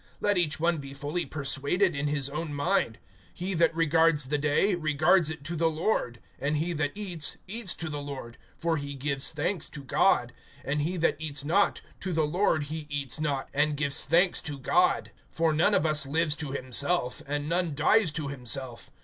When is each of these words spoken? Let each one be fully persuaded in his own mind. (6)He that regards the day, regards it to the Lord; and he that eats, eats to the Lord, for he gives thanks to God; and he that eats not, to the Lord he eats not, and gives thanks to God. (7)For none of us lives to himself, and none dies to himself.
Let 0.19 0.35
each 0.35 0.59
one 0.59 0.79
be 0.79 0.95
fully 0.95 1.27
persuaded 1.27 1.95
in 1.95 2.07
his 2.07 2.27
own 2.27 2.55
mind. 2.55 2.97
(6)He 3.39 3.55
that 3.59 3.75
regards 3.75 4.29
the 4.29 4.39
day, 4.39 4.73
regards 4.73 5.29
it 5.29 5.43
to 5.43 5.55
the 5.55 5.69
Lord; 5.69 6.19
and 6.39 6.57
he 6.57 6.73
that 6.73 6.93
eats, 6.95 7.37
eats 7.45 7.75
to 7.75 7.87
the 7.87 8.01
Lord, 8.01 8.39
for 8.57 8.77
he 8.77 8.95
gives 8.95 9.31
thanks 9.31 9.69
to 9.69 9.83
God; 9.83 10.33
and 10.65 10.81
he 10.81 10.97
that 10.97 11.17
eats 11.21 11.45
not, 11.45 11.81
to 11.99 12.13
the 12.13 12.25
Lord 12.25 12.63
he 12.63 12.87
eats 12.89 13.19
not, 13.19 13.47
and 13.53 13.77
gives 13.77 14.03
thanks 14.03 14.41
to 14.41 14.57
God. 14.57 15.11
(7)For 15.37 15.55
none 15.55 15.75
of 15.75 15.85
us 15.85 16.07
lives 16.07 16.35
to 16.37 16.51
himself, 16.51 17.21
and 17.27 17.47
none 17.47 17.75
dies 17.75 18.11
to 18.13 18.27
himself. 18.27 18.89